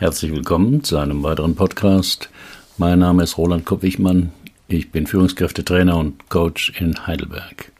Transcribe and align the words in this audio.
Herzlich 0.00 0.32
willkommen 0.32 0.82
zu 0.82 0.96
einem 0.96 1.22
weiteren 1.22 1.54
Podcast. 1.54 2.30
Mein 2.78 3.00
Name 3.00 3.22
ist 3.22 3.36
Roland 3.36 3.66
Kopp-Wichmann. 3.66 4.32
Ich 4.66 4.90
bin 4.90 5.06
Führungskräftetrainer 5.06 5.94
und 5.94 6.30
Coach 6.30 6.72
in 6.80 7.06
Heidelberg. 7.06 7.70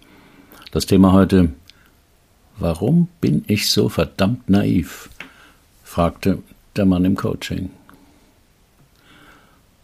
Das 0.71 0.85
Thema 0.85 1.14
heute: 1.14 1.54
Warum 2.59 3.09
bin 3.22 3.43
ich 3.46 3.71
so 3.71 3.88
verdammt 3.88 4.51
naiv? 4.51 5.09
fragte 5.83 6.43
der 6.77 6.85
Mann 6.85 7.06
im 7.06 7.17
Coaching. 7.17 7.71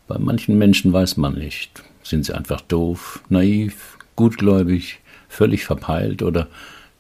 Bei 0.07 0.19
manchen 0.19 0.59
Menschen 0.59 0.93
weiß 0.93 1.17
man 1.17 1.37
nicht, 1.37 1.85
sind 2.03 2.27
sie 2.27 2.35
einfach 2.35 2.61
doof, 2.61 3.23
naiv, 3.31 3.97
gutgläubig, 4.15 5.01
völlig 5.31 5.65
verpeilt 5.65 6.23
oder 6.23 6.49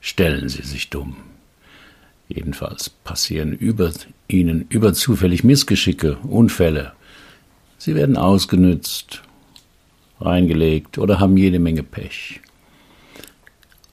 stellen 0.00 0.48
sie 0.48 0.62
sich 0.62 0.88
dumm. 0.88 1.18
Jedenfalls 2.28 2.90
passieren 2.90 3.52
über 3.52 3.92
ihnen 4.28 4.66
überzufällig 4.68 5.44
Missgeschicke, 5.44 6.16
Unfälle. 6.18 6.92
Sie 7.78 7.94
werden 7.94 8.16
ausgenützt, 8.16 9.22
reingelegt 10.20 10.98
oder 10.98 11.20
haben 11.20 11.36
jede 11.36 11.58
Menge 11.58 11.82
Pech. 11.82 12.40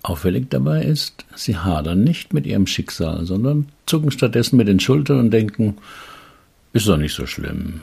Auffällig 0.02 0.50
dabei 0.50 0.84
ist, 0.84 1.26
sie 1.36 1.58
hadern 1.58 2.04
nicht 2.04 2.34
mit 2.34 2.46
ihrem 2.46 2.68
Schicksal, 2.68 3.26
sondern 3.26 3.70
zucken 3.86 4.12
stattdessen 4.12 4.58
mit 4.58 4.68
den 4.68 4.80
Schultern 4.80 5.20
und 5.20 5.32
denken, 5.32 5.78
ist 6.74 6.88
doch 6.88 6.98
nicht 6.98 7.14
so 7.14 7.26
schlimm. 7.26 7.82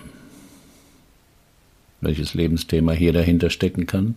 Welches 2.00 2.34
Lebensthema 2.34 2.92
hier 2.92 3.12
dahinter 3.12 3.50
stecken 3.50 3.86
kann, 3.86 4.16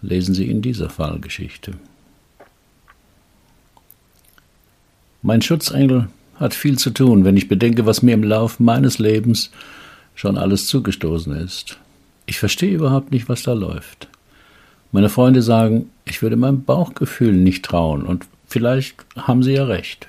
lesen 0.00 0.34
Sie 0.34 0.48
in 0.48 0.62
dieser 0.62 0.90
Fallgeschichte. 0.90 1.72
Mein 5.22 5.42
Schutzengel 5.42 6.08
hat 6.36 6.54
viel 6.54 6.78
zu 6.78 6.90
tun, 6.90 7.24
wenn 7.24 7.36
ich 7.36 7.48
bedenke, 7.48 7.84
was 7.84 8.02
mir 8.02 8.14
im 8.14 8.22
Lauf 8.22 8.58
meines 8.58 8.98
Lebens 8.98 9.50
schon 10.14 10.38
alles 10.38 10.66
zugestoßen 10.66 11.34
ist. 11.36 11.78
Ich 12.24 12.38
verstehe 12.38 12.74
überhaupt 12.74 13.10
nicht, 13.10 13.28
was 13.28 13.42
da 13.42 13.52
läuft. 13.52 14.08
Meine 14.92 15.10
Freunde 15.10 15.42
sagen, 15.42 15.90
ich 16.06 16.22
würde 16.22 16.36
meinem 16.36 16.64
Bauchgefühl 16.64 17.32
nicht 17.32 17.64
trauen, 17.64 18.02
und 18.02 18.26
vielleicht 18.46 18.96
haben 19.16 19.42
sie 19.42 19.52
ja 19.52 19.64
recht. 19.64 20.08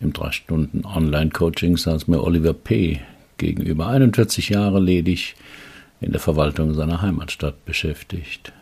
Im 0.00 0.12
drei 0.12 0.32
Stunden 0.32 0.84
Online-Coaching 0.84 1.76
saß 1.76 2.08
mir 2.08 2.22
Oliver 2.22 2.52
P. 2.52 3.00
gegenüber 3.38 3.86
41 3.88 4.48
Jahre 4.48 4.80
ledig 4.80 5.36
in 6.00 6.12
der 6.12 6.20
Verwaltung 6.20 6.74
seiner 6.74 7.00
Heimatstadt 7.00 7.64
beschäftigt. 7.64 8.52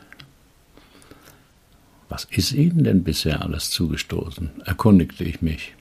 Was 2.13 2.25
ist 2.25 2.53
Ihnen 2.53 2.85
denn 2.85 3.05
bisher 3.05 3.41
alles 3.41 3.71
zugestoßen? 3.71 4.51
erkundigte 4.67 5.25
ich 5.25 5.41
mich. 5.41 5.73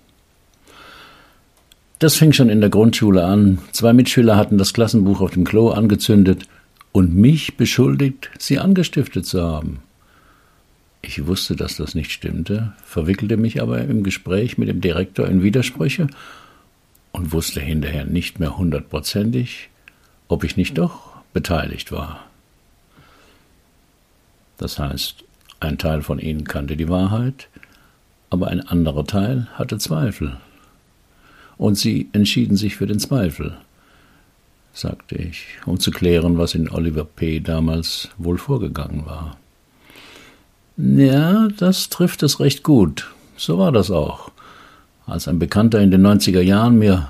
Das 2.00 2.16
fing 2.16 2.32
schon 2.32 2.48
in 2.48 2.62
der 2.62 2.70
Grundschule 2.70 3.26
an. 3.26 3.58
Zwei 3.74 3.92
Mitschüler 3.92 4.38
hatten 4.38 4.58
das 4.58 4.72
Klassenbuch 4.72 5.20
auf 5.20 5.32
dem 5.32 5.44
Klo 5.44 5.72
angezündet 5.72 6.48
und 6.94 7.14
mich 7.14 7.58
beschuldigt, 7.58 8.30
sie 8.40 8.60
angestiftet 8.60 9.26
zu 9.26 9.44
haben. 9.44 9.82
Ich 11.02 11.28
wusste, 11.28 11.58
dass 11.58 11.76
das 11.76 11.96
nicht 11.96 12.14
stimmte, 12.14 12.72
verwickelte 12.86 13.36
mich 13.36 13.62
aber 13.62 13.82
im 13.82 14.02
Gespräch 14.02 14.58
mit 14.58 14.70
dem 14.70 14.80
Direktor 14.80 15.28
in 15.28 15.44
Widersprüche 15.44 16.08
und 17.12 17.34
wusste 17.34 17.60
hinterher 17.60 18.06
nicht 18.06 18.40
mehr 18.40 18.58
hundertprozentig, 18.58 19.70
ob 20.30 20.46
ich 20.46 20.56
nicht 20.56 20.78
doch 20.78 21.12
beteiligt 21.34 21.92
war. 21.92 22.26
Das 24.58 24.80
heißt, 24.80 25.26
ein 25.62 25.78
Teil 25.78 26.02
von 26.02 26.20
ihnen 26.20 26.44
kannte 26.44 26.76
die 26.76 26.90
Wahrheit, 26.90 27.48
aber 28.30 28.48
ein 28.48 28.62
anderer 28.68 29.06
Teil 29.06 29.48
hatte 29.54 29.78
Zweifel. 29.78 30.38
Und 31.58 31.78
sie 31.78 32.10
entschieden 32.14 32.58
sich 32.58 32.76
für 32.76 32.88
den 32.88 33.00
Zweifel, 33.00 33.56
sagte 34.74 35.16
ich, 35.16 35.46
um 35.66 35.80
zu 35.80 35.92
klären, 35.92 36.38
was 36.38 36.56
in 36.56 36.70
Oliver 36.70 37.06
P. 37.06 37.40
damals 37.40 38.10
wohl 38.18 38.38
vorgegangen 38.38 39.06
war. 39.06 39.38
Ja, 40.78 41.48
das 41.58 41.90
trifft 41.90 42.24
es 42.24 42.40
recht 42.40 42.64
gut. 42.64 43.12
So 43.38 43.60
war 43.60 43.72
das 43.72 43.92
auch. 43.92 44.32
Als 45.06 45.28
ein 45.28 45.40
Bekannter 45.40 45.80
in 45.80 45.92
den 45.92 46.06
90er 46.06 46.42
Jahren 46.42 46.80
mir 46.80 47.10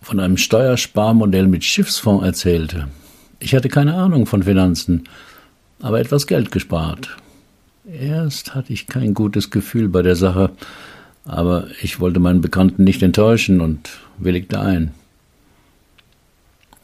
von 0.00 0.20
einem 0.20 0.38
Steuersparmodell 0.38 1.46
mit 1.46 1.64
Schiffsfonds 1.64 2.24
erzählte. 2.24 2.88
Ich 3.40 3.54
hatte 3.54 3.68
keine 3.68 3.94
Ahnung 3.94 4.26
von 4.26 4.42
Finanzen, 4.42 5.04
aber 5.80 6.00
etwas 6.00 6.26
Geld 6.26 6.52
gespart. 6.52 7.16
Erst 7.84 8.54
hatte 8.54 8.72
ich 8.72 8.86
kein 8.86 9.14
gutes 9.14 9.50
Gefühl 9.50 9.88
bei 9.88 10.02
der 10.02 10.16
Sache, 10.16 10.50
aber 11.24 11.68
ich 11.82 12.00
wollte 12.00 12.20
meinen 12.20 12.40
Bekannten 12.40 12.84
nicht 12.84 13.02
enttäuschen 13.02 13.60
und 13.60 13.98
willigte 14.18 14.60
ein. 14.60 14.92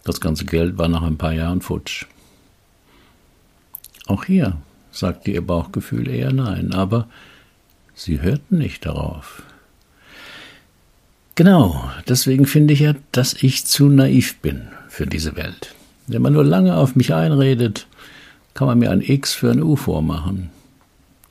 Das 0.05 0.21
ganze 0.21 0.45
Geld 0.45 0.79
war 0.79 0.89
nach 0.89 1.03
ein 1.03 1.19
paar 1.19 1.33
Jahren 1.33 1.61
futsch. 1.61 2.07
Auch 4.07 4.25
hier 4.25 4.57
sagte 4.93 5.31
ihr 5.31 5.45
Bauchgefühl 5.45 6.09
eher 6.09 6.33
nein, 6.33 6.73
aber 6.73 7.09
sie 7.95 8.21
hörten 8.21 8.59
nicht 8.59 8.87
darauf. 8.87 9.43
Genau, 11.35 11.91
deswegen 12.09 12.47
finde 12.47 12.73
ich 12.73 12.81
ja, 12.81 12.95
dass 13.13 13.35
ich 13.35 13.67
zu 13.67 13.89
naiv 13.89 14.39
bin 14.39 14.69
für 14.89 15.07
diese 15.07 15.37
Welt. 15.37 15.75
Wenn 16.07 16.23
man 16.23 16.33
nur 16.33 16.45
lange 16.45 16.77
auf 16.77 16.97
mich 16.97 17.13
einredet, 17.13 17.87
kann 18.57 18.69
man 18.69 18.79
mir 18.79 18.91
ein 18.91 19.03
X 19.03 19.35
für 19.35 19.51
ein 19.51 19.63
U 19.63 19.77
vormachen. 19.77 20.49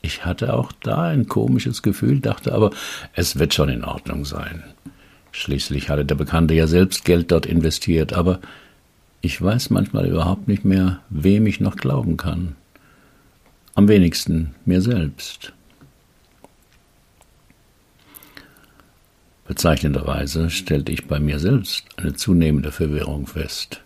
Ich 0.04 0.26
hatte 0.26 0.54
auch 0.54 0.72
da 0.84 1.08
ein 1.08 1.28
komisches 1.28 1.82
Gefühl, 1.82 2.20
dachte 2.20 2.54
aber, 2.54 2.70
es 3.14 3.40
wird 3.40 3.56
schon 3.56 3.70
in 3.70 3.84
Ordnung 3.84 4.26
sein. 4.26 4.64
Schließlich 5.32 5.90
hatte 5.90 6.06
der 6.06 6.14
Bekannte 6.14 6.54
ja 6.54 6.68
selbst 6.68 7.04
Geld 7.04 7.32
dort 7.32 7.48
investiert, 7.48 8.14
aber 8.14 8.42
ich 9.22 9.42
weiß 9.42 9.72
manchmal 9.72 10.06
überhaupt 10.06 10.48
nicht 10.48 10.66
mehr, 10.66 11.00
wem 11.10 11.48
ich 11.48 11.60
noch 11.60 11.78
glauben 11.78 12.16
kann. 12.16 12.56
Am 13.74 13.88
wenigsten 13.88 14.54
mir 14.64 14.84
selbst. 14.84 15.52
Bezeichnenderweise 19.48 20.52
stellte 20.52 20.92
ich 20.92 21.08
bei 21.08 21.20
mir 21.20 21.40
selbst 21.40 21.86
eine 21.98 22.14
zunehmende 22.14 22.72
Verwirrung 22.72 23.26
fest. 23.26 23.82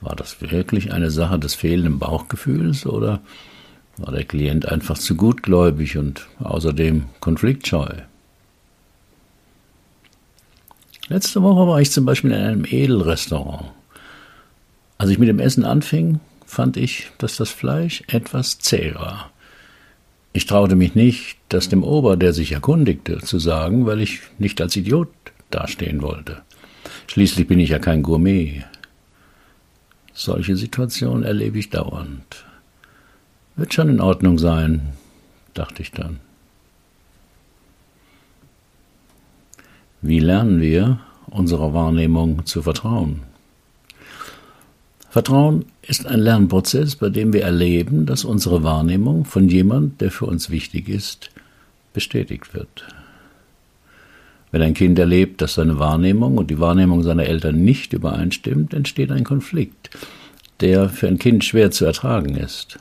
War 0.00 0.16
das 0.16 0.40
wirklich 0.40 0.92
eine 0.92 1.10
Sache 1.10 1.38
des 1.38 1.54
fehlenden 1.54 1.98
Bauchgefühls 1.98 2.86
oder 2.86 3.20
war 3.96 4.12
der 4.12 4.24
Klient 4.24 4.66
einfach 4.66 4.96
zu 4.96 5.14
gutgläubig 5.14 5.98
und 5.98 6.26
außerdem 6.38 7.04
konfliktscheu? 7.20 7.88
Letzte 11.08 11.42
Woche 11.42 11.66
war 11.66 11.80
ich 11.80 11.90
zum 11.90 12.04
Beispiel 12.04 12.30
in 12.30 12.38
einem 12.38 12.64
Edelrestaurant. 12.64 13.72
Als 14.96 15.10
ich 15.10 15.18
mit 15.18 15.28
dem 15.28 15.40
Essen 15.40 15.64
anfing, 15.64 16.20
fand 16.46 16.76
ich, 16.76 17.10
dass 17.18 17.36
das 17.36 17.50
Fleisch 17.50 18.02
etwas 18.06 18.58
zäh 18.58 18.94
war. 18.94 19.30
Ich 20.32 20.46
traute 20.46 20.76
mich 20.76 20.94
nicht, 20.94 21.36
das 21.48 21.68
dem 21.68 21.82
Ober, 21.82 22.16
der 22.16 22.32
sich 22.32 22.52
erkundigte, 22.52 23.18
zu 23.18 23.38
sagen, 23.38 23.86
weil 23.86 24.00
ich 24.00 24.20
nicht 24.38 24.60
als 24.60 24.76
Idiot 24.76 25.08
dastehen 25.50 26.02
wollte. 26.02 26.42
Schließlich 27.08 27.48
bin 27.48 27.58
ich 27.58 27.70
ja 27.70 27.80
kein 27.80 28.02
Gourmet. 28.02 28.64
Solche 30.20 30.54
Situationen 30.54 31.22
erlebe 31.22 31.58
ich 31.58 31.70
dauernd. 31.70 32.44
Wird 33.56 33.72
schon 33.72 33.88
in 33.88 34.02
Ordnung 34.02 34.38
sein, 34.38 34.92
dachte 35.54 35.80
ich 35.80 35.92
dann. 35.92 36.20
Wie 40.02 40.18
lernen 40.18 40.60
wir, 40.60 41.00
unserer 41.30 41.72
Wahrnehmung 41.72 42.44
zu 42.44 42.60
vertrauen? 42.60 43.22
Vertrauen 45.08 45.64
ist 45.80 46.06
ein 46.06 46.20
Lernprozess, 46.20 46.96
bei 46.96 47.08
dem 47.08 47.32
wir 47.32 47.42
erleben, 47.42 48.04
dass 48.04 48.26
unsere 48.26 48.62
Wahrnehmung 48.62 49.24
von 49.24 49.48
jemand, 49.48 50.02
der 50.02 50.10
für 50.10 50.26
uns 50.26 50.50
wichtig 50.50 50.90
ist, 50.90 51.30
bestätigt 51.94 52.52
wird. 52.52 52.86
Wenn 54.52 54.62
ein 54.62 54.74
Kind 54.74 54.98
erlebt, 54.98 55.40
dass 55.42 55.54
seine 55.54 55.78
Wahrnehmung 55.78 56.36
und 56.36 56.50
die 56.50 56.58
Wahrnehmung 56.58 57.02
seiner 57.02 57.26
Eltern 57.26 57.62
nicht 57.64 57.92
übereinstimmt, 57.92 58.74
entsteht 58.74 59.12
ein 59.12 59.24
Konflikt, 59.24 59.90
der 60.60 60.88
für 60.88 61.06
ein 61.06 61.18
Kind 61.18 61.44
schwer 61.44 61.70
zu 61.70 61.84
ertragen 61.84 62.36
ist. 62.36 62.78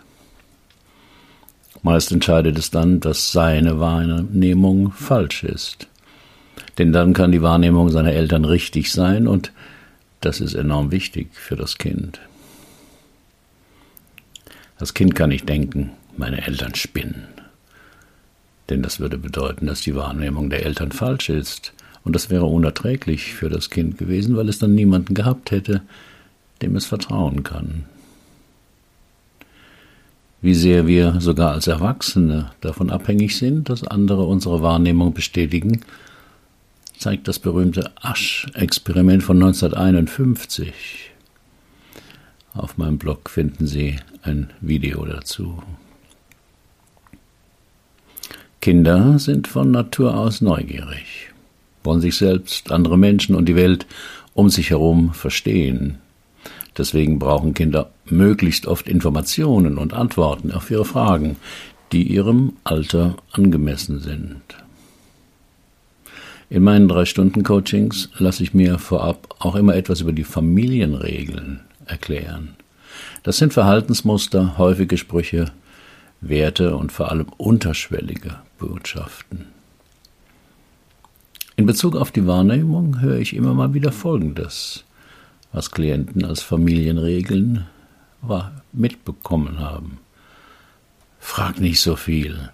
Meist 1.82 2.12
entscheidet 2.12 2.58
es 2.58 2.72
dann, 2.72 3.00
dass 3.00 3.32
seine 3.32 3.80
Wahrnehmung 3.80 4.92
falsch 4.92 5.44
ist. 5.44 5.88
Denn 6.78 6.92
dann 6.92 7.14
kann 7.14 7.32
die 7.32 7.42
Wahrnehmung 7.42 7.90
seiner 7.90 8.14
Eltern 8.14 8.46
richtig 8.46 8.92
sein 8.92 9.28
und 9.28 9.52
das 10.22 10.42
ist 10.42 10.56
enorm 10.56 10.92
wichtig 10.92 11.30
für 11.34 11.56
das 11.56 11.78
Kind. 11.78 12.20
Das 14.78 14.94
Kind 14.94 15.16
kann 15.16 15.30
nicht 15.30 15.48
denken, 15.48 15.92
meine 16.18 16.46
Eltern 16.46 16.76
spinnen. 16.76 17.28
Denn 18.70 18.84
das 18.84 19.00
würde 19.00 19.18
bedeuten, 19.18 19.66
dass 19.66 19.82
die 19.82 19.96
Wahrnehmung 19.96 20.50
der 20.50 20.66
Eltern 20.66 20.92
falsch 20.92 21.30
ist. 21.30 21.74
Und 22.04 22.16
das 22.16 22.30
wäre 22.30 22.46
unerträglich 22.46 23.34
für 23.34 23.50
das 23.50 23.70
Kind 23.70 23.98
gewesen, 23.98 24.38
weil 24.38 24.48
es 24.48 24.60
dann 24.60 24.76
niemanden 24.76 25.14
gehabt 25.14 25.52
hätte, 25.52 25.82
dem 26.62 26.76
es 26.76 26.86
vertrauen 26.86 27.44
kann. 27.44 27.86
Wie 30.42 30.54
sehr 30.54 30.88
wir 30.88 31.20
sogar 31.20 31.52
als 31.52 31.68
Erwachsene 31.68 32.52
davon 32.62 32.90
abhängig 32.90 33.38
sind, 33.38 33.68
dass 33.70 33.84
andere 33.84 34.24
unsere 34.24 34.62
Wahrnehmung 34.62 35.14
bestätigen, 35.14 35.82
zeigt 36.98 37.28
das 37.28 37.40
berühmte 37.40 37.92
Asch-Experiment 38.02 39.24
von 39.24 39.38
1951. 39.38 41.12
Auf 42.54 42.78
meinem 42.78 42.98
Blog 42.98 43.30
finden 43.30 43.68
Sie 43.68 43.98
ein 44.22 44.50
Video 44.62 45.06
dazu. 45.06 45.62
Kinder 48.62 49.20
sind 49.20 49.48
von 49.48 49.72
Natur 49.72 50.18
aus 50.18 50.42
neugierig, 50.42 51.32
wollen 51.86 52.02
sich 52.02 52.18
selbst, 52.18 52.74
andere 52.74 52.98
Menschen 52.98 53.34
und 53.36 53.46
die 53.46 53.56
Welt 53.56 53.88
um 54.34 54.50
sich 54.50 54.72
herum 54.72 55.14
verstehen. 55.14 56.00
Deswegen 56.78 57.20
brauchen 57.20 57.54
Kinder 57.54 57.90
möglichst 58.06 58.68
oft 58.68 58.90
Informationen 58.90 59.78
und 59.78 59.94
Antworten 59.94 60.52
auf 60.52 60.70
ihre 60.72 60.84
Fragen, 60.84 61.38
die 61.94 62.04
ihrem 62.04 62.52
Alter 62.66 63.16
angemessen 63.32 64.02
sind. 64.02 64.42
In 66.50 66.62
meinen 66.62 66.90
drei 66.90 67.06
Stunden 67.06 67.44
Coachings 67.44 68.10
lasse 68.18 68.44
ich 68.44 68.54
mir 68.54 68.78
vorab 68.78 69.36
auch 69.40 69.56
immer 69.56 69.76
etwas 69.76 70.02
über 70.02 70.12
die 70.12 70.26
Familienregeln 70.26 71.62
erklären. 71.86 72.56
Das 73.24 73.38
sind 73.38 73.54
Verhaltensmuster, 73.54 74.58
häufige 74.58 74.98
Sprüche, 74.98 75.54
Werte 76.20 76.76
und 76.76 76.92
vor 76.92 77.10
allem 77.10 77.28
unterschwellige 77.38 78.36
Botschaften. 78.60 79.48
In 81.56 81.66
Bezug 81.66 81.96
auf 81.96 82.12
die 82.12 82.28
Wahrnehmung 82.28 83.02
höre 83.02 83.18
ich 83.18 83.36
immer 83.36 83.54
mal 83.54 83.74
wieder 83.74 83.92
Folgendes, 83.92 84.86
was 85.52 85.72
Klienten 85.72 86.24
als 86.24 86.42
Familienregeln 86.42 87.66
mitbekommen 88.72 89.60
haben. 89.60 89.98
Frag 91.20 91.60
nicht 91.60 91.82
so 91.82 91.96
viel. 91.96 92.50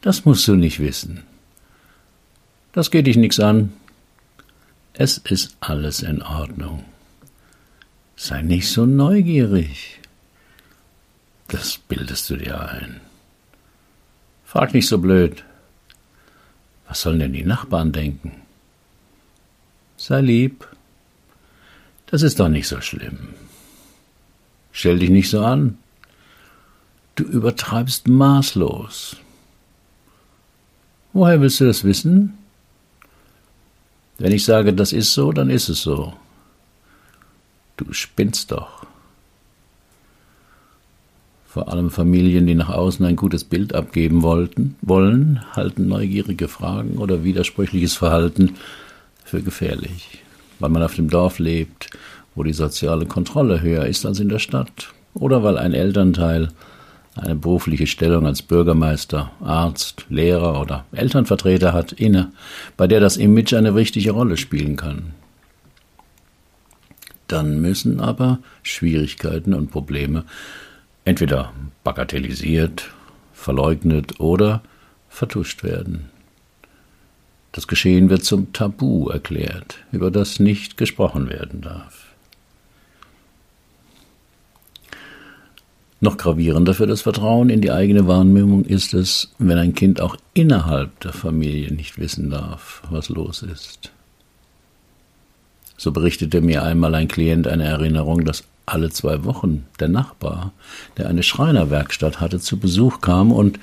Das 0.00 0.24
musst 0.24 0.46
du 0.46 0.54
nicht 0.54 0.78
wissen. 0.78 1.24
Das 2.72 2.90
geht 2.90 3.06
dich 3.06 3.16
nichts 3.16 3.40
an. 3.40 3.72
Es 4.92 5.18
ist 5.18 5.56
alles 5.60 6.02
in 6.02 6.22
Ordnung. 6.22 6.84
Sei 8.16 8.42
nicht 8.42 8.70
so 8.70 8.86
neugierig. 8.86 9.98
Das 11.48 11.78
bildest 11.78 12.30
du 12.30 12.36
dir 12.36 12.60
ein. 12.68 13.00
Frag 14.56 14.72
nicht 14.72 14.88
so 14.88 14.96
blöd. 14.96 15.44
Was 16.88 17.02
sollen 17.02 17.18
denn 17.18 17.34
die 17.34 17.44
Nachbarn 17.44 17.92
denken? 17.92 18.40
Sei 19.98 20.22
lieb. 20.22 20.66
Das 22.06 22.22
ist 22.22 22.40
doch 22.40 22.48
nicht 22.48 22.66
so 22.66 22.80
schlimm. 22.80 23.34
Stell 24.72 24.98
dich 24.98 25.10
nicht 25.10 25.28
so 25.28 25.44
an. 25.44 25.76
Du 27.16 27.24
übertreibst 27.24 28.08
maßlos. 28.08 29.18
Woher 31.12 31.42
willst 31.42 31.60
du 31.60 31.66
das 31.66 31.84
wissen? 31.84 32.38
Wenn 34.16 34.32
ich 34.32 34.46
sage, 34.46 34.72
das 34.72 34.94
ist 34.94 35.12
so, 35.12 35.32
dann 35.32 35.50
ist 35.50 35.68
es 35.68 35.82
so. 35.82 36.14
Du 37.76 37.92
spinnst 37.92 38.52
doch. 38.52 38.86
Vor 41.56 41.72
allem 41.72 41.88
Familien, 41.88 42.46
die 42.46 42.54
nach 42.54 42.68
außen 42.68 43.06
ein 43.06 43.16
gutes 43.16 43.42
Bild 43.42 43.74
abgeben 43.74 44.20
wollten, 44.20 44.76
wollen, 44.82 45.40
halten 45.52 45.88
neugierige 45.88 46.48
Fragen 46.48 46.98
oder 46.98 47.24
widersprüchliches 47.24 47.94
Verhalten 47.94 48.56
für 49.24 49.40
gefährlich, 49.40 50.22
weil 50.58 50.68
man 50.68 50.82
auf 50.82 50.96
dem 50.96 51.08
Dorf 51.08 51.38
lebt, 51.38 51.88
wo 52.34 52.42
die 52.42 52.52
soziale 52.52 53.06
Kontrolle 53.06 53.62
höher 53.62 53.86
ist 53.86 54.04
als 54.04 54.20
in 54.20 54.28
der 54.28 54.38
Stadt, 54.38 54.92
oder 55.14 55.42
weil 55.42 55.56
ein 55.56 55.72
Elternteil 55.72 56.50
eine 57.14 57.36
berufliche 57.36 57.86
Stellung 57.86 58.26
als 58.26 58.42
Bürgermeister, 58.42 59.30
Arzt, 59.40 60.04
Lehrer 60.10 60.60
oder 60.60 60.84
Elternvertreter 60.92 61.72
hat 61.72 61.90
inne, 61.92 62.32
bei 62.76 62.86
der 62.86 63.00
das 63.00 63.16
Image 63.16 63.54
eine 63.54 63.74
wichtige 63.74 64.10
Rolle 64.10 64.36
spielen 64.36 64.76
kann. 64.76 65.14
Dann 67.28 67.62
müssen 67.62 67.98
aber 67.98 68.40
Schwierigkeiten 68.62 69.54
und 69.54 69.70
Probleme 69.70 70.26
entweder 71.06 71.52
bagatellisiert, 71.84 72.90
verleugnet 73.32 74.20
oder 74.20 74.60
vertuscht 75.08 75.62
werden. 75.62 76.10
Das 77.52 77.66
Geschehen 77.66 78.10
wird 78.10 78.24
zum 78.24 78.52
Tabu 78.52 79.08
erklärt, 79.08 79.78
über 79.92 80.10
das 80.10 80.40
nicht 80.40 80.76
gesprochen 80.76 81.30
werden 81.30 81.62
darf. 81.62 82.02
Noch 86.00 86.18
gravierender 86.18 86.74
für 86.74 86.86
das 86.86 87.00
Vertrauen 87.00 87.48
in 87.48 87.62
die 87.62 87.70
eigene 87.70 88.06
Wahrnehmung 88.06 88.66
ist 88.66 88.92
es, 88.92 89.32
wenn 89.38 89.56
ein 89.56 89.74
Kind 89.74 90.02
auch 90.02 90.16
innerhalb 90.34 91.00
der 91.00 91.14
Familie 91.14 91.72
nicht 91.72 91.98
wissen 91.98 92.28
darf, 92.28 92.82
was 92.90 93.08
los 93.08 93.42
ist. 93.42 93.92
So 95.78 95.92
berichtete 95.92 96.42
mir 96.42 96.62
einmal 96.62 96.94
ein 96.94 97.08
Klient 97.08 97.48
eine 97.48 97.64
Erinnerung, 97.64 98.24
dass 98.24 98.44
alle 98.66 98.90
zwei 98.90 99.24
Wochen 99.24 99.64
der 99.78 99.88
Nachbar, 99.88 100.52
der 100.96 101.08
eine 101.08 101.22
Schreinerwerkstatt 101.22 102.20
hatte, 102.20 102.40
zu 102.40 102.58
Besuch 102.58 103.00
kam 103.00 103.32
und 103.32 103.60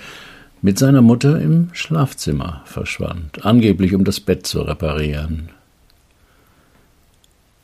mit 0.61 0.79
seiner 0.79 1.01
Mutter 1.01 1.41
im 1.41 1.69
Schlafzimmer 1.73 2.61
verschwand, 2.65 3.45
angeblich 3.45 3.94
um 3.94 4.05
das 4.05 4.21
Bett 4.21 4.47
zu 4.47 4.61
reparieren. 4.61 5.50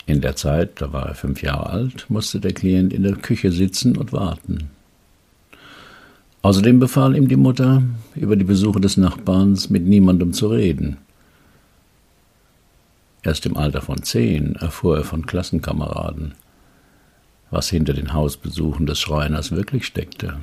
In 0.05 0.21
der 0.21 0.35
Zeit, 0.35 0.81
da 0.81 0.91
war 0.91 1.07
er 1.07 1.15
fünf 1.15 1.41
Jahre 1.41 1.69
alt, 1.69 2.07
musste 2.09 2.39
der 2.39 2.53
Klient 2.53 2.91
in 2.91 3.03
der 3.03 3.15
Küche 3.15 3.51
sitzen 3.51 3.95
und 3.95 4.11
warten. 4.11 4.69
Außerdem 6.41 6.79
befahl 6.79 7.15
ihm 7.15 7.27
die 7.27 7.35
Mutter, 7.35 7.83
über 8.15 8.35
die 8.35 8.43
Besuche 8.43 8.81
des 8.81 8.97
Nachbarns 8.97 9.69
mit 9.69 9.85
niemandem 9.85 10.33
zu 10.33 10.47
reden. 10.47 10.97
Erst 13.23 13.45
im 13.45 13.55
Alter 13.55 13.81
von 13.81 14.03
zehn 14.03 14.55
erfuhr 14.55 14.97
er 14.97 15.03
von 15.03 15.25
Klassenkameraden, 15.25 16.33
was 17.51 17.69
hinter 17.69 17.93
den 17.93 18.13
Hausbesuchen 18.13 18.85
des 18.85 18.99
Schreiners 18.99 19.51
wirklich 19.51 19.85
steckte. 19.85 20.37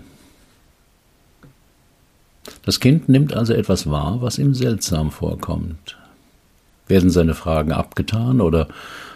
Das 2.63 2.81
Kind 2.81 3.09
nimmt 3.09 3.35
also 3.35 3.53
etwas 3.53 3.91
wahr, 3.91 4.23
was 4.23 4.39
ihm 4.39 4.55
seltsam 4.55 5.11
vorkommt. 5.11 5.97
Werden 6.87 7.11
seine 7.11 7.35
Fragen 7.35 7.73
abgetan 7.73 8.41
oder 8.41 8.69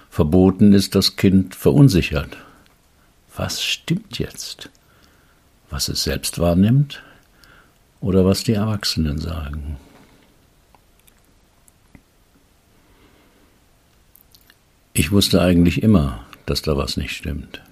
verboten, 0.09 0.73
ist 0.73 0.95
das 0.95 1.17
Kind 1.17 1.55
verunsichert. 1.55 2.37
Was 3.37 3.63
stimmt 3.63 4.19
jetzt? 4.19 4.71
Was 5.71 5.89
es 5.89 6.03
selbst 6.03 6.41
wahrnimmt 6.41 7.03
oder 8.01 8.25
was 8.25 8.43
die 8.43 8.55
Erwachsenen 8.55 9.19
sagen? 9.19 9.77
Ich 14.93 15.13
wusste 15.13 15.41
eigentlich 15.41 15.83
immer, 15.83 16.25
dass 16.47 16.63
da 16.63 16.77
was 16.77 16.97
nicht 16.97 17.15
stimmt. 17.15 17.63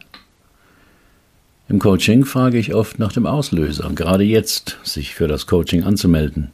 Im 1.68 1.78
Coaching 1.78 2.24
frage 2.24 2.58
ich 2.58 2.74
oft 2.74 2.98
nach 2.98 3.12
dem 3.12 3.26
Auslöser, 3.26 3.90
gerade 3.94 4.24
jetzt 4.24 4.78
sich 4.84 5.14
für 5.14 5.28
das 5.28 5.46
Coaching 5.46 5.84
anzumelden. 5.84 6.50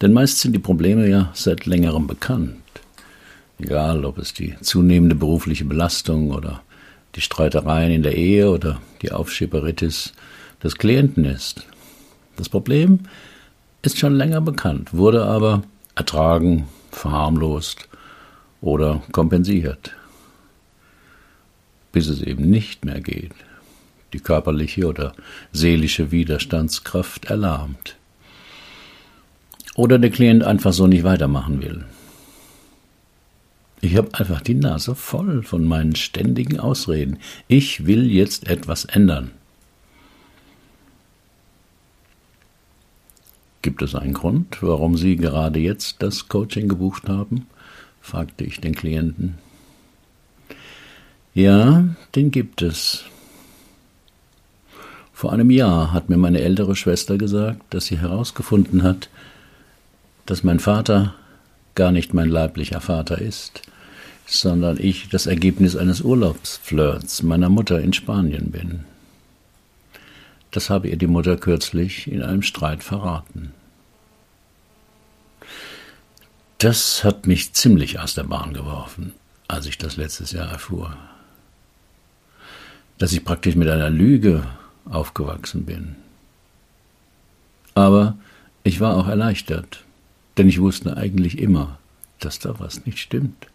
Denn 0.00 0.12
meist 0.12 0.40
sind 0.40 0.52
die 0.52 0.58
Probleme 0.58 1.06
ja 1.06 1.30
seit 1.34 1.66
längerem 1.66 2.06
bekannt. 2.06 2.56
Egal, 3.58 4.04
ob 4.04 4.16
es 4.18 4.32
die 4.32 4.54
zunehmende 4.62 5.14
berufliche 5.14 5.66
Belastung 5.66 6.30
oder 6.30 6.62
die 7.14 7.20
Streitereien 7.20 7.92
in 7.92 8.02
der 8.02 8.16
Ehe 8.16 8.50
oder 8.50 8.80
die 9.02 9.12
Aufschieberitis 9.12 10.14
des 10.62 10.76
Klienten 10.76 11.26
ist. 11.26 11.66
Das 12.36 12.48
Problem 12.48 13.00
ist 13.82 13.98
schon 13.98 14.14
länger 14.14 14.40
bekannt, 14.40 14.94
wurde 14.94 15.26
aber 15.26 15.62
ertragen, 15.94 16.68
verharmlost 16.90 17.88
oder 18.62 19.02
kompensiert 19.12 19.94
bis 21.94 22.08
es 22.08 22.20
eben 22.20 22.50
nicht 22.50 22.84
mehr 22.84 23.00
geht, 23.00 23.32
die 24.14 24.20
körperliche 24.20 24.86
oder 24.86 25.12
seelische 25.52 26.10
Widerstandskraft 26.10 27.26
erlahmt. 27.26 27.96
Oder 29.74 29.98
der 29.98 30.10
Klient 30.10 30.44
einfach 30.44 30.72
so 30.72 30.86
nicht 30.86 31.04
weitermachen 31.04 31.60
will. 31.60 31.84
Ich 33.80 33.96
habe 33.96 34.14
einfach 34.14 34.40
die 34.40 34.54
Nase 34.54 34.94
voll 34.94 35.42
von 35.42 35.66
meinen 35.66 35.94
ständigen 35.96 36.58
Ausreden. 36.58 37.18
Ich 37.48 37.84
will 37.84 38.10
jetzt 38.10 38.46
etwas 38.48 38.86
ändern. 38.86 39.32
Gibt 43.60 43.82
es 43.82 43.94
einen 43.94 44.14
Grund, 44.14 44.62
warum 44.62 44.96
Sie 44.96 45.16
gerade 45.16 45.58
jetzt 45.58 46.02
das 46.02 46.28
Coaching 46.28 46.68
gebucht 46.68 47.08
haben? 47.08 47.46
fragte 48.00 48.44
ich 48.44 48.60
den 48.60 48.74
Klienten. 48.74 49.34
Ja, 51.34 51.88
den 52.14 52.30
gibt 52.30 52.62
es. 52.62 53.04
Vor 55.24 55.32
einem 55.32 55.48
Jahr 55.48 55.94
hat 55.94 56.10
mir 56.10 56.18
meine 56.18 56.42
ältere 56.42 56.76
Schwester 56.76 57.16
gesagt, 57.16 57.62
dass 57.72 57.86
sie 57.86 57.98
herausgefunden 57.98 58.82
hat, 58.82 59.08
dass 60.26 60.44
mein 60.44 60.60
Vater 60.60 61.14
gar 61.74 61.92
nicht 61.92 62.12
mein 62.12 62.28
leiblicher 62.28 62.82
Vater 62.82 63.22
ist, 63.22 63.62
sondern 64.26 64.76
ich 64.78 65.08
das 65.08 65.24
Ergebnis 65.24 65.76
eines 65.76 66.02
Urlaubsflirts 66.02 67.22
meiner 67.22 67.48
Mutter 67.48 67.80
in 67.80 67.94
Spanien 67.94 68.50
bin. 68.50 68.84
Das 70.50 70.68
habe 70.68 70.88
ihr 70.88 70.98
die 70.98 71.06
Mutter 71.06 71.38
kürzlich 71.38 72.06
in 72.06 72.22
einem 72.22 72.42
Streit 72.42 72.84
verraten. 72.84 73.54
Das 76.58 77.02
hat 77.02 77.26
mich 77.26 77.54
ziemlich 77.54 77.98
aus 77.98 78.12
der 78.12 78.24
Bahn 78.24 78.52
geworfen, 78.52 79.14
als 79.48 79.64
ich 79.64 79.78
das 79.78 79.96
letztes 79.96 80.32
Jahr 80.32 80.50
erfuhr. 80.50 80.94
Dass 82.98 83.12
ich 83.12 83.24
praktisch 83.24 83.54
mit 83.54 83.70
einer 83.70 83.88
Lüge 83.88 84.44
aufgewachsen 84.84 85.64
bin. 85.64 85.96
Aber 87.74 88.16
ich 88.62 88.80
war 88.80 88.96
auch 88.96 89.08
erleichtert, 89.08 89.84
denn 90.36 90.48
ich 90.48 90.60
wusste 90.60 90.96
eigentlich 90.96 91.38
immer, 91.38 91.78
dass 92.20 92.38
da 92.38 92.58
was 92.58 92.86
nicht 92.86 92.98
stimmt. 92.98 93.46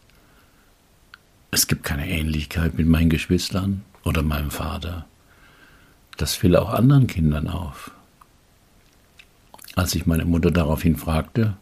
Es 1.51 1.67
gibt 1.67 1.83
keine 1.83 2.07
Ähnlichkeit 2.07 2.77
mit 2.77 2.87
meinen 2.87 3.09
Geschwistern 3.09 3.81
oder 4.03 4.21
meinem 4.21 4.51
Vater. 4.51 5.05
Das 6.17 6.35
fiel 6.35 6.55
auch 6.55 6.69
anderen 6.69 7.07
Kindern 7.07 7.47
auf. 7.47 7.91
Als 9.75 9.95
ich 9.95 10.05
meine 10.05 10.25
Mutter 10.25 10.51
daraufhin 10.51 10.97
fragte, 10.97 11.55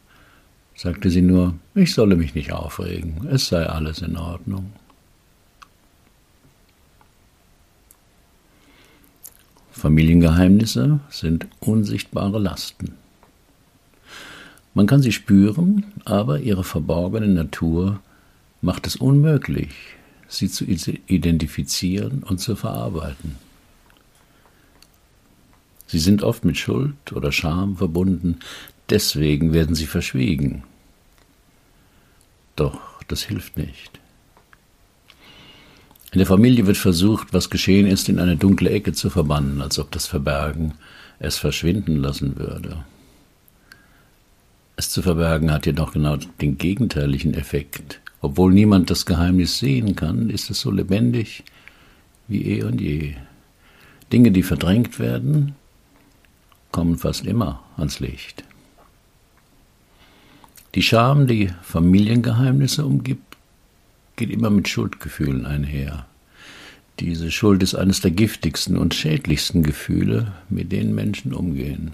sagte 0.76 1.10
sie 1.10 1.22
nur, 1.22 1.56
ich 1.76 1.94
solle 1.94 2.16
mich 2.16 2.36
nicht 2.36 2.52
aufregen, 2.52 3.28
es 3.28 3.48
sei 3.48 3.66
alles 3.66 4.02
in 4.02 4.18
Ordnung. 4.18 4.74
Familiengeheimnisse 9.78 11.00
sind 11.10 11.48
unsichtbare 11.60 12.40
Lasten. 12.40 12.94
Man 14.74 14.88
kann 14.88 15.02
sie 15.02 15.12
spüren, 15.12 15.86
aber 16.04 16.40
ihre 16.40 16.64
verborgene 16.64 17.28
Natur 17.28 18.00
macht 18.62 18.88
es 18.88 18.96
unmöglich, 18.96 19.70
sie 20.28 20.50
zu 20.50 20.66
identifizieren 20.66 22.24
und 22.24 22.40
zu 22.40 22.56
verarbeiten. 22.56 23.36
Sie 25.86 26.00
sind 26.00 26.24
oft 26.24 26.44
mit 26.44 26.58
Schuld 26.58 27.14
oder 27.14 27.32
Scham 27.32 27.78
verbunden, 27.78 28.40
deswegen 28.90 29.54
werden 29.54 29.76
sie 29.76 29.86
verschwiegen. 29.86 30.64
Doch 32.56 32.80
das 33.08 33.22
hilft 33.22 33.58
nicht. 33.58 34.00
In 36.12 36.20
der 36.20 36.28
Familie 36.28 36.66
wird 36.68 36.78
versucht, 36.78 37.34
was 37.34 37.50
geschehen 37.50 37.86
ist, 37.86 38.08
in 38.08 38.20
eine 38.20 38.38
dunkle 38.38 38.70
Ecke 38.70 38.94
zu 38.94 39.10
verbannen, 39.10 39.62
als 39.62 39.78
ob 39.78 39.92
das 39.92 40.08
Verbergen 40.08 40.74
es 41.20 41.38
verschwinden 41.38 41.98
lassen 41.98 42.38
würde. 42.38 42.86
Es 44.78 44.90
zu 44.90 45.02
verbergen 45.02 45.52
hat 45.52 45.66
jedoch 45.66 45.94
genau 45.94 46.18
den 46.40 46.58
gegenteiligen 46.58 47.34
Effekt. 47.34 48.00
Obwohl 48.22 48.54
niemand 48.54 48.90
das 48.90 49.06
Geheimnis 49.06 49.60
sehen 49.60 49.96
kann, 49.96 50.30
ist 50.30 50.50
es 50.50 50.62
so 50.62 50.72
lebendig 50.72 51.44
wie 52.28 52.44
eh 52.46 52.64
und 52.64 52.80
je. 52.80 53.16
Dinge, 54.14 54.32
die 54.32 54.44
verdrängt 54.44 55.00
werden, 55.00 55.56
kommen 56.72 56.98
fast 56.98 57.26
immer 57.26 57.64
ans 57.76 58.00
Licht. 58.00 58.44
Die 60.76 60.84
Scham, 60.84 61.28
die 61.28 61.50
Familiengeheimnisse 61.64 62.86
umgibt, 62.86 63.27
geht 64.18 64.30
immer 64.30 64.50
mit 64.50 64.68
Schuldgefühlen 64.68 65.46
einher. 65.46 66.06
Diese 67.00 67.32
Schuld 67.32 67.64
ist 67.64 67.76
eines 67.76 68.02
der 68.02 68.12
giftigsten 68.12 68.78
und 68.78 68.96
schädlichsten 68.96 69.64
Gefühle, 69.64 70.34
mit 70.50 70.72
denen 70.72 70.94
Menschen 70.94 71.34
umgehen. 71.34 71.94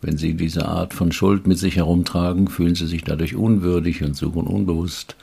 Wenn 0.00 0.16
sie 0.16 0.34
diese 0.34 0.68
Art 0.68 0.94
von 0.94 1.10
Schuld 1.10 1.46
mit 1.46 1.58
sich 1.58 1.76
herumtragen, 1.76 2.48
fühlen 2.48 2.76
sie 2.76 2.86
sich 2.86 3.02
dadurch 3.02 3.34
unwürdig 3.34 4.04
und 4.04 4.14
suchen 4.14 4.46
unbewusst 4.46 5.16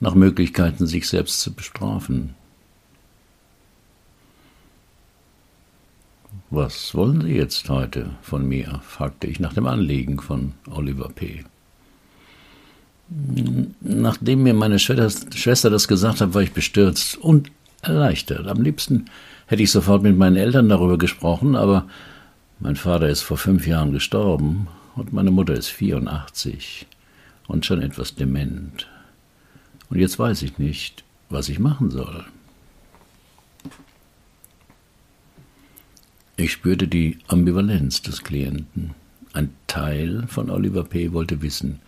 nach 0.00 0.14
Möglichkeiten, 0.14 0.86
sich 0.86 1.08
selbst 1.08 1.40
zu 1.40 1.52
bestrafen. 1.52 2.34
Was 6.50 6.94
wollen 6.94 7.22
Sie 7.22 7.34
jetzt 7.34 7.68
heute 7.68 8.10
von 8.22 8.48
mir? 8.48 8.80
fragte 8.82 9.26
ich 9.26 9.40
nach 9.40 9.52
dem 9.52 9.66
Anliegen 9.66 10.20
von 10.20 10.54
Oliver 10.70 11.08
P. 11.08 11.44
Nachdem 13.10 14.42
mir 14.42 14.54
meine 14.54 14.78
Schwester 14.78 15.70
das 15.70 15.88
gesagt 15.88 16.20
hat, 16.20 16.34
war 16.34 16.42
ich 16.42 16.52
bestürzt 16.52 17.16
und 17.16 17.50
erleichtert. 17.80 18.46
Am 18.46 18.62
liebsten 18.62 19.06
hätte 19.46 19.62
ich 19.62 19.70
sofort 19.70 20.02
mit 20.02 20.16
meinen 20.16 20.36
Eltern 20.36 20.68
darüber 20.68 20.98
gesprochen, 20.98 21.56
aber 21.56 21.86
mein 22.60 22.76
Vater 22.76 23.08
ist 23.08 23.22
vor 23.22 23.38
fünf 23.38 23.66
Jahren 23.66 23.92
gestorben 23.92 24.68
und 24.94 25.12
meine 25.12 25.30
Mutter 25.30 25.54
ist 25.54 25.68
84 25.68 26.86
und 27.46 27.64
schon 27.64 27.80
etwas 27.80 28.14
dement. 28.14 28.86
Und 29.88 29.98
jetzt 29.98 30.18
weiß 30.18 30.42
ich 30.42 30.58
nicht, 30.58 31.02
was 31.30 31.48
ich 31.48 31.58
machen 31.58 31.90
soll. 31.90 32.24
Ich 36.36 36.52
spürte 36.52 36.86
die 36.86 37.18
Ambivalenz 37.26 38.02
des 38.02 38.22
Klienten. 38.22 38.94
Ein 39.32 39.50
Teil 39.66 40.24
von 40.28 40.50
Oliver 40.50 40.84
P. 40.84 41.12
wollte 41.12 41.42
wissen, 41.42 41.80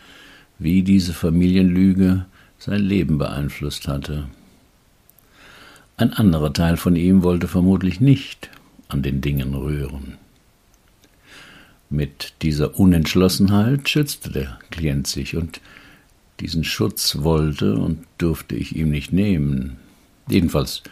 wie 0.60 0.82
diese 0.82 1.14
Familienlüge 1.14 2.26
sein 2.58 2.82
Leben 2.82 3.18
beeinflusst 3.18 3.88
hatte. 3.88 4.28
Ein 5.96 6.12
anderer 6.12 6.52
Teil 6.52 6.76
von 6.76 6.96
ihm 6.96 7.22
wollte 7.22 7.48
vermutlich 7.48 8.00
nicht 8.00 8.50
an 8.88 9.02
den 9.02 9.20
Dingen 9.20 9.54
rühren. 9.54 10.18
Mit 11.88 12.34
dieser 12.42 12.78
Unentschlossenheit 12.78 13.88
schützte 13.88 14.30
der 14.30 14.58
Klient 14.70 15.06
sich, 15.06 15.34
und 15.34 15.60
diesen 16.38 16.62
Schutz 16.62 17.16
wollte 17.20 17.76
und 17.76 18.04
durfte 18.18 18.54
ich 18.54 18.76
ihm 18.76 18.90
nicht 18.90 19.12
nehmen, 19.12 19.76
jedenfalls 20.28 20.82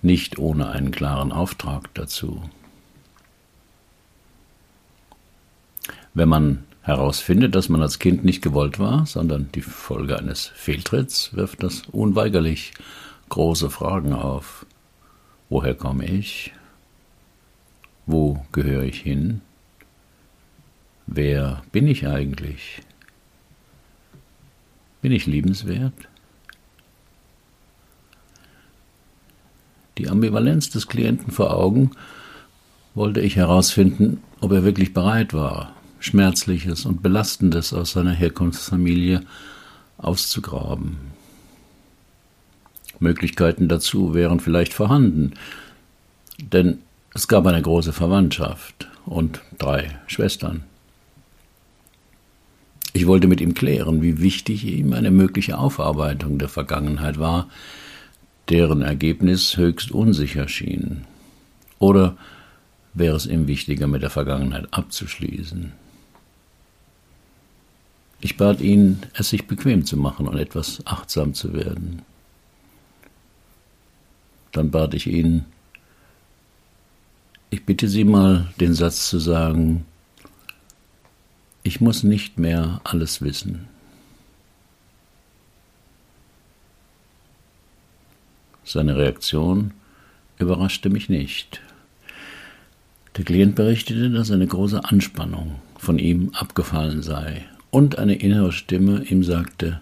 nicht 0.00 0.38
ohne 0.38 0.70
einen 0.70 0.90
klaren 0.90 1.32
Auftrag 1.32 1.92
dazu. 1.94 2.48
Wenn 6.14 6.28
man 6.28 6.64
herausfindet, 6.82 7.54
dass 7.54 7.68
man 7.68 7.82
als 7.82 7.98
Kind 7.98 8.24
nicht 8.24 8.42
gewollt 8.42 8.78
war, 8.78 9.06
sondern 9.06 9.50
die 9.54 9.60
Folge 9.60 10.18
eines 10.18 10.46
Fehltritts, 10.46 11.34
wirft 11.34 11.62
das 11.62 11.82
unweigerlich 11.92 12.72
große 13.28 13.70
Fragen 13.70 14.12
auf. 14.12 14.66
Woher 15.48 15.74
komme 15.74 16.06
ich? 16.06 16.52
Wo 18.06 18.44
gehöre 18.52 18.84
ich 18.84 19.00
hin? 19.00 19.42
Wer 21.06 21.62
bin 21.72 21.86
ich 21.86 22.06
eigentlich? 22.06 22.82
Bin 25.00 25.12
ich 25.12 25.26
liebenswert? 25.26 25.94
Die 29.96 30.08
Ambivalenz 30.08 30.70
des 30.70 30.86
Klienten 30.86 31.32
vor 31.32 31.54
Augen 31.54 31.90
wollte 32.94 33.20
ich 33.20 33.36
herausfinden, 33.36 34.22
ob 34.40 34.52
er 34.52 34.64
wirklich 34.64 34.92
bereit 34.94 35.34
war, 35.34 35.74
Schmerzliches 36.00 36.84
und 36.84 37.02
Belastendes 37.02 37.72
aus 37.72 37.92
seiner 37.92 38.12
Herkunftsfamilie 38.12 39.22
auszugraben. 39.96 40.96
Möglichkeiten 43.00 43.68
dazu 43.68 44.14
wären 44.14 44.40
vielleicht 44.40 44.72
vorhanden, 44.72 45.34
denn 46.40 46.78
es 47.14 47.28
gab 47.28 47.46
eine 47.46 47.62
große 47.62 47.92
Verwandtschaft 47.92 48.88
und 49.06 49.40
drei 49.58 49.98
Schwestern. 50.06 50.64
Ich 52.92 53.06
wollte 53.06 53.28
mit 53.28 53.40
ihm 53.40 53.54
klären, 53.54 54.02
wie 54.02 54.20
wichtig 54.20 54.64
ihm 54.64 54.92
eine 54.92 55.10
mögliche 55.10 55.58
Aufarbeitung 55.58 56.38
der 56.38 56.48
Vergangenheit 56.48 57.18
war, 57.18 57.48
deren 58.48 58.82
Ergebnis 58.82 59.56
höchst 59.56 59.90
unsicher 59.92 60.48
schien. 60.48 61.04
Oder 61.78 62.16
wäre 62.94 63.16
es 63.16 63.26
ihm 63.26 63.46
wichtiger, 63.46 63.86
mit 63.86 64.02
der 64.02 64.10
Vergangenheit 64.10 64.68
abzuschließen? 64.72 65.72
Ich 68.20 68.36
bat 68.36 68.60
ihn, 68.60 69.00
es 69.14 69.30
sich 69.30 69.46
bequem 69.46 69.84
zu 69.84 69.96
machen 69.96 70.26
und 70.26 70.36
etwas 70.36 70.84
achtsam 70.84 71.34
zu 71.34 71.52
werden. 71.52 72.02
Dann 74.52 74.70
bat 74.70 74.94
ich 74.94 75.06
ihn, 75.06 75.44
ich 77.50 77.64
bitte 77.64 77.88
Sie 77.88 78.04
mal, 78.04 78.52
den 78.60 78.74
Satz 78.74 79.08
zu 79.08 79.18
sagen, 79.18 79.86
ich 81.62 81.80
muss 81.80 82.02
nicht 82.02 82.38
mehr 82.38 82.80
alles 82.84 83.22
wissen. 83.22 83.68
Seine 88.64 88.96
Reaktion 88.96 89.72
überraschte 90.38 90.90
mich 90.90 91.08
nicht. 91.08 91.60
Der 93.16 93.24
Klient 93.24 93.54
berichtete, 93.54 94.10
dass 94.10 94.30
eine 94.30 94.46
große 94.46 94.84
Anspannung 94.84 95.60
von 95.78 95.98
ihm 95.98 96.30
abgefallen 96.34 97.02
sei 97.02 97.46
und 97.70 97.98
eine 97.98 98.14
innere 98.14 98.52
Stimme 98.52 99.02
ihm 99.04 99.22
sagte, 99.24 99.80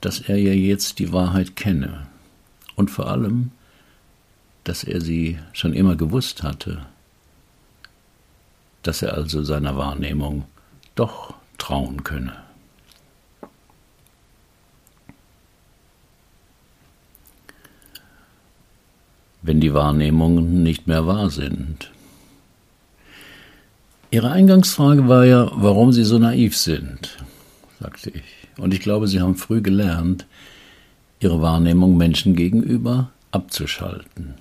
dass 0.00 0.20
er 0.20 0.36
ja 0.36 0.52
jetzt 0.52 0.98
die 0.98 1.12
Wahrheit 1.12 1.56
kenne 1.56 2.06
und 2.76 2.90
vor 2.90 3.08
allem, 3.08 3.50
dass 4.64 4.84
er 4.84 5.00
sie 5.00 5.38
schon 5.52 5.72
immer 5.72 5.96
gewusst 5.96 6.42
hatte, 6.42 6.86
dass 8.82 9.02
er 9.02 9.14
also 9.14 9.42
seiner 9.42 9.76
Wahrnehmung 9.76 10.44
doch 10.94 11.34
trauen 11.58 12.04
könne. 12.04 12.36
Wenn 19.42 19.60
die 19.60 19.74
Wahrnehmungen 19.74 20.62
nicht 20.62 20.86
mehr 20.86 21.06
wahr 21.06 21.28
sind, 21.28 21.90
Ihre 24.14 24.30
Eingangsfrage 24.30 25.08
war 25.08 25.24
ja, 25.24 25.50
warum 25.56 25.90
Sie 25.90 26.04
so 26.04 26.18
naiv 26.18 26.56
sind. 26.56 27.16
sagte 27.80 28.10
ich. 28.10 28.22
Und 28.56 28.72
ich 28.72 28.78
glaube, 28.78 29.08
Sie 29.08 29.20
haben 29.20 29.34
früh 29.34 29.60
gelernt, 29.60 30.24
Ihre 31.18 31.42
Wahrnehmung 31.42 31.96
Menschen 31.96 32.36
gegenüber 32.36 33.10
abzuschalten, 33.32 34.34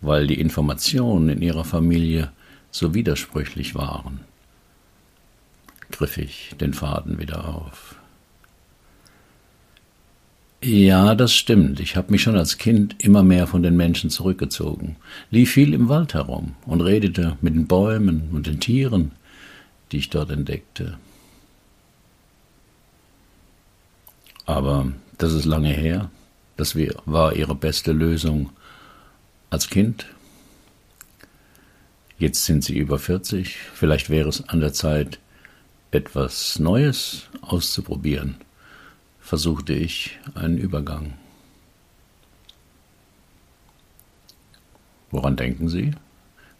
weil 0.00 0.26
die 0.26 0.40
Informationen 0.40 1.28
in 1.28 1.40
Ihrer 1.40 1.62
Familie 1.62 2.32
so 2.72 2.94
widersprüchlich 2.94 3.76
waren. 3.76 4.22
Griff 5.92 6.18
ich 6.18 6.56
den 6.60 6.74
Faden 6.74 7.20
wieder 7.20 7.46
auf. 7.46 7.94
Ja, 10.64 11.16
das 11.16 11.34
stimmt. 11.34 11.80
Ich 11.80 11.96
habe 11.96 12.12
mich 12.12 12.22
schon 12.22 12.36
als 12.36 12.56
Kind 12.56 12.94
immer 13.02 13.24
mehr 13.24 13.48
von 13.48 13.64
den 13.64 13.76
Menschen 13.76 14.10
zurückgezogen, 14.10 14.94
lief 15.28 15.50
viel 15.52 15.74
im 15.74 15.88
Wald 15.88 16.14
herum 16.14 16.54
und 16.66 16.80
redete 16.82 17.36
mit 17.40 17.54
den 17.56 17.66
Bäumen 17.66 18.30
und 18.32 18.46
den 18.46 18.60
Tieren, 18.60 19.10
die 19.90 19.96
ich 19.98 20.10
dort 20.10 20.30
entdeckte. 20.30 20.98
Aber 24.46 24.92
das 25.18 25.32
ist 25.32 25.46
lange 25.46 25.72
her. 25.72 26.10
Das 26.56 26.76
war 26.76 27.34
ihre 27.34 27.56
beste 27.56 27.90
Lösung 27.90 28.50
als 29.50 29.68
Kind. 29.68 30.06
Jetzt 32.18 32.44
sind 32.44 32.62
sie 32.62 32.78
über 32.78 33.00
40. 33.00 33.56
Vielleicht 33.74 34.10
wäre 34.10 34.28
es 34.28 34.48
an 34.48 34.60
der 34.60 34.72
Zeit, 34.72 35.18
etwas 35.90 36.60
Neues 36.60 37.26
auszuprobieren 37.40 38.36
versuchte 39.22 39.72
ich 39.72 40.18
einen 40.34 40.58
Übergang. 40.58 41.14
Woran 45.10 45.36
denken 45.36 45.68
Sie? 45.68 45.92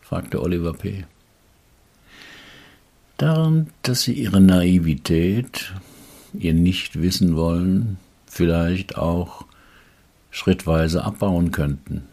fragte 0.00 0.40
Oliver 0.40 0.72
P. 0.72 1.04
Daran, 3.18 3.70
dass 3.82 4.02
Sie 4.02 4.12
Ihre 4.14 4.40
Naivität, 4.40 5.74
Ihr 6.32 6.54
Nichtwissen 6.54 7.36
wollen, 7.36 7.98
vielleicht 8.26 8.96
auch 8.96 9.44
schrittweise 10.30 11.04
abbauen 11.04 11.50
könnten, 11.50 12.04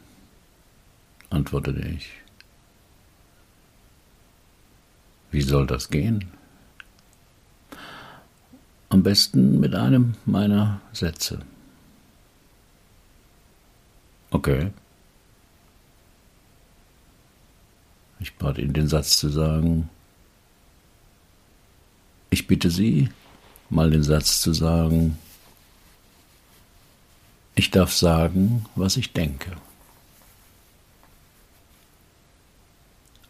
antwortete 1.29 1.87
ich. 1.87 2.09
Wie 5.31 5.41
soll 5.41 5.67
das 5.67 5.89
gehen? 5.89 6.38
Am 8.99 9.03
besten 9.03 9.61
mit 9.61 9.75
einem 9.75 10.15
meiner 10.25 10.81
Sätze. 10.91 11.39
Okay. 14.29 14.71
Ich 18.19 18.35
bat 18.35 18.57
ihn, 18.57 18.73
den 18.73 18.89
Satz 18.89 19.17
zu 19.17 19.29
sagen. 19.29 19.89
Ich 22.29 22.45
bitte 22.45 22.69
Sie, 22.69 23.07
mal 23.69 23.89
den 23.89 24.03
Satz 24.03 24.41
zu 24.41 24.51
sagen. 24.51 25.17
Ich 27.55 27.71
darf 27.71 27.93
sagen, 27.93 28.65
was 28.75 28.97
ich 28.97 29.13
denke. 29.13 29.55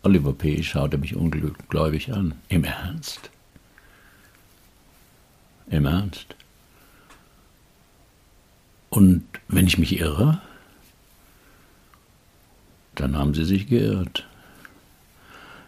Oliver 0.02 0.34
P. 0.34 0.64
schaute 0.64 0.98
mich 0.98 1.16
ungläubig 1.16 2.12
an. 2.12 2.34
Im 2.48 2.64
Ernst? 2.64 3.30
Im 5.70 5.86
Ernst? 5.86 6.36
Und 8.90 9.24
wenn 9.48 9.68
ich 9.68 9.78
mich 9.78 10.00
irre, 10.00 10.42
dann 12.96 13.16
haben 13.18 13.34
Sie 13.34 13.46
sich 13.46 13.68
geirrt. 13.68 14.28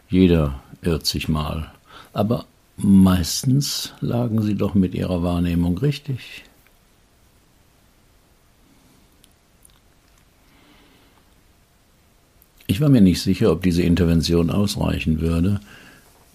Jeder 0.10 0.62
irrt 0.82 1.06
sich 1.06 1.30
mal, 1.30 1.72
aber 2.14 2.46
meistens 2.78 3.94
lagen 4.02 4.42
Sie 4.42 4.56
doch 4.56 4.74
mit 4.74 4.94
Ihrer 4.94 5.24
Wahrnehmung 5.24 5.78
richtig. 5.78 6.44
Ich 12.68 12.82
war 12.82 12.90
mir 12.90 13.02
nicht 13.02 13.22
sicher, 13.22 13.52
ob 13.52 13.62
diese 13.64 13.84
Intervention 13.84 14.50
ausreichen 14.50 15.20
würde, 15.20 15.60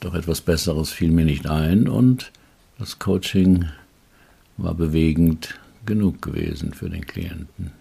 doch 0.01 0.15
etwas 0.15 0.41
Besseres 0.41 0.91
fiel 0.91 1.11
mir 1.11 1.25
nicht 1.25 1.47
ein 1.47 1.89
und 1.89 2.31
das 2.79 2.99
Coaching 2.99 3.67
war 4.59 4.75
bewegend 4.75 5.59
genug 5.87 6.21
gewesen 6.21 6.75
für 6.75 6.91
den 6.91 7.07
Klienten. 7.07 7.73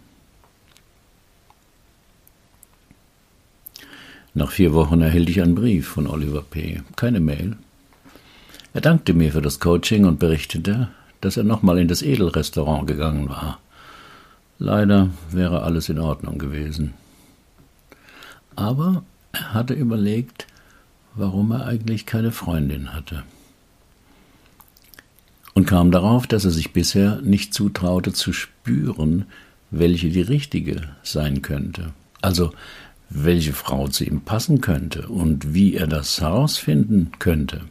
Nach 4.34 4.52
vier 4.52 4.74
Wochen 4.74 5.02
erhielt 5.02 5.30
ich 5.30 5.42
einen 5.42 5.56
Brief 5.56 5.88
von 5.88 6.08
Oliver 6.08 6.42
P., 6.42 6.82
keine 6.96 7.20
Mail. 7.20 7.58
Er 8.74 8.82
dankte 8.82 9.14
mir 9.14 9.32
für 9.32 9.42
das 9.42 9.60
Coaching 9.60 10.06
und 10.06 10.20
berichtete, 10.20 10.90
dass 11.22 11.38
er 11.38 11.44
nochmal 11.44 11.78
in 11.78 11.88
das 11.88 12.02
Edelrestaurant 12.02 12.88
gegangen 12.88 13.30
war. 13.30 13.60
Leider 14.60 15.10
wäre 15.32 15.64
alles 15.64 15.90
in 15.90 16.00
Ordnung 16.00 16.38
gewesen. 16.38 16.94
Aber 18.56 19.04
er 19.32 19.54
hatte 19.54 19.74
überlegt, 19.74 20.48
warum 21.14 21.52
er 21.52 21.66
eigentlich 21.66 22.06
keine 22.06 22.32
Freundin 22.32 22.94
hatte 22.94 23.24
und 25.56 25.65
kam 25.65 25.89
darauf, 25.89 26.28
dass 26.28 26.46
er 26.46 26.52
sich 26.52 26.74
bisher 26.74 27.22
nicht 27.22 27.54
zutraute 27.54 28.13
zu 28.13 28.34
spüren, 28.34 29.26
welche 29.72 30.10
die 30.10 30.22
richtige 30.22 30.89
sein 31.02 31.41
könnte. 31.41 31.94
Also 32.22 32.52
welche 33.10 33.54
Frau 33.54 33.88
zu 33.88 34.04
ihm 34.04 34.22
passen 34.22 34.62
könnte 34.62 35.08
und 35.08 35.54
wie 35.54 35.76
er 35.76 35.88
das 35.88 36.20
herausfinden 36.22 37.12
könnte. 37.20 37.62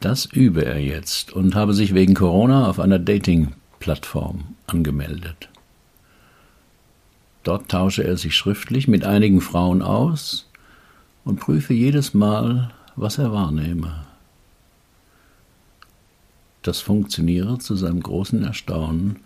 Das 0.00 0.26
übe 0.26 0.64
er 0.64 0.78
jetzt 0.78 1.32
und 1.32 1.54
habe 1.54 1.72
sich 1.72 1.94
wegen 1.94 2.14
Corona 2.14 2.68
auf 2.68 2.80
einer 2.80 2.98
Dating-Plattform 2.98 4.54
angemeldet. 4.66 5.48
Dort 7.44 7.68
tausche 7.68 8.04
er 8.04 8.16
sich 8.16 8.36
schriftlich 8.36 8.88
mit 8.88 9.04
einigen 9.04 9.40
Frauen 9.40 9.80
aus 9.80 10.50
und 11.24 11.40
prüfe 11.40 11.74
jedes 11.74 12.14
Mal, 12.14 12.70
was 12.96 13.18
er 13.18 13.32
wahrnehme. 13.32 14.07
Das 16.68 16.82
funktioniere 16.82 17.56
zu 17.56 17.76
seinem 17.76 18.02
großen 18.02 18.44
Erstaunen 18.44 19.20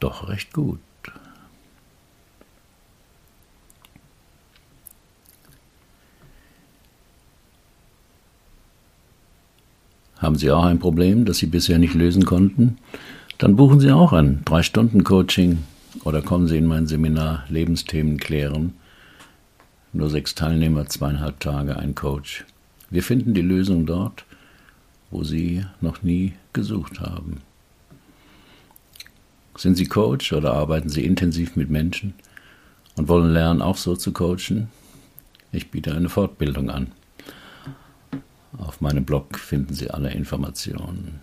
doch 0.00 0.28
recht 0.28 0.52
gut. 0.52 0.80
Haben 10.18 10.36
Sie 10.36 10.50
auch 10.50 10.64
ein 10.64 10.78
Problem, 10.78 11.24
das 11.24 11.38
Sie 11.38 11.46
bisher 11.46 11.78
nicht 11.78 11.94
lösen 11.94 12.26
konnten? 12.26 12.76
Dann 13.38 13.56
buchen 13.56 13.80
Sie 13.80 13.90
auch 13.90 14.12
ein 14.12 14.42
Drei-Stunden-Coaching 14.44 15.60
oder 16.04 16.20
kommen 16.20 16.48
Sie 16.48 16.58
in 16.58 16.66
mein 16.66 16.86
Seminar 16.86 17.44
Lebensthemen 17.48 18.18
klären. 18.18 18.74
Nur 19.94 20.10
sechs 20.10 20.34
Teilnehmer, 20.34 20.86
zweieinhalb 20.86 21.40
Tage, 21.40 21.78
ein 21.78 21.94
Coach. 21.94 22.44
Wir 22.90 23.02
finden 23.02 23.32
die 23.32 23.40
Lösung 23.40 23.86
dort 23.86 24.26
wo 25.16 25.24
Sie 25.24 25.64
noch 25.80 26.02
nie 26.02 26.34
gesucht 26.52 27.00
haben. 27.00 27.40
Sind 29.56 29.76
Sie 29.76 29.86
Coach 29.86 30.34
oder 30.34 30.52
arbeiten 30.52 30.90
Sie 30.90 31.06
intensiv 31.06 31.56
mit 31.56 31.70
Menschen 31.70 32.12
und 32.96 33.08
wollen 33.08 33.32
lernen, 33.32 33.62
auch 33.62 33.78
so 33.78 33.96
zu 33.96 34.12
coachen? 34.12 34.68
Ich 35.52 35.70
biete 35.70 35.94
eine 35.94 36.10
Fortbildung 36.10 36.68
an. 36.68 36.92
Auf 38.58 38.82
meinem 38.82 39.06
Blog 39.06 39.38
finden 39.38 39.72
Sie 39.72 39.90
alle 39.90 40.10
Informationen. 40.10 41.20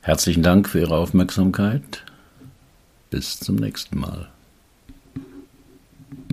Herzlichen 0.00 0.42
Dank 0.42 0.68
für 0.68 0.80
Ihre 0.80 0.96
Aufmerksamkeit. 0.96 2.04
Bis 3.10 3.38
zum 3.38 3.54
nächsten 3.54 4.00
Mal. 4.00 4.33